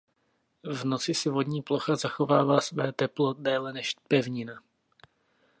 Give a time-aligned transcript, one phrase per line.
[0.63, 4.61] V noci si vodní plocha zachovává své teplo déle než pevnina.